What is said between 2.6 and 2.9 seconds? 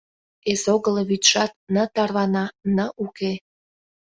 ны